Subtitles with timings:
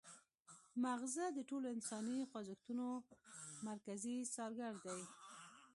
[0.83, 2.85] مغزه د ټولو انساني خوځښتونو
[3.67, 5.01] مرکزي څارګر دي